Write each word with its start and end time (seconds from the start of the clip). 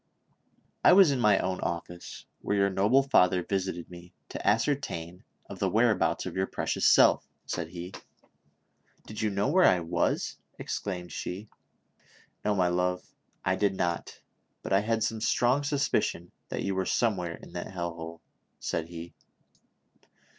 "I 0.83 0.93
was 0.93 1.11
in 1.11 1.19
my 1.19 1.37
own 1.37 1.59
office, 1.61 2.25
where 2.41 2.57
yovu* 2.67 2.73
noble 2.73 3.03
father 3.03 3.43
visited 3.43 3.87
me, 3.91 4.15
to 4.29 4.47
ascertain 4.47 5.23
of 5.47 5.59
the 5.59 5.69
whereabouts 5.69 6.25
of 6.25 6.35
your 6.35 6.47
precious 6.47 6.87
self," 6.87 7.27
said 7.45 7.67
he. 7.67 7.93
"Did 9.05 9.21
you 9.21 9.29
know 9.29 9.49
where 9.49 9.63
I 9.67 9.79
was?" 9.81 10.39
exclaimed 10.57 11.11
she. 11.11 11.49
"No, 12.43 12.55
my 12.55 12.69
love, 12.69 13.05
I 13.45 13.55
did 13.55 13.75
not; 13.75 14.19
but 14.63 14.73
I 14.73 14.79
had 14.79 15.03
some 15.03 15.21
strong 15.21 15.61
sus 15.61 15.87
picion 15.87 16.31
that 16.49 16.63
you 16.63 16.73
were 16.73 16.87
somewhere 16.87 17.35
in 17.35 17.53
that 17.53 17.69
hell 17.69 17.93
hole," 17.93 18.21
said 18.59 18.87
he. 18.87 19.13